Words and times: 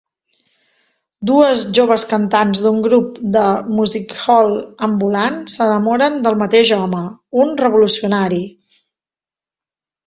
Dues 1.29 1.65
joves 1.79 2.05
cantants 2.13 2.61
d’un 2.63 2.79
grup 2.87 3.21
de 3.37 3.43
music-hall 3.81 4.51
ambulant 4.91 5.39
s’enamoren 5.57 6.21
del 6.25 6.41
mateix 6.45 6.75
home, 6.83 7.05
un 7.47 7.57
revolucionari. 7.65 8.45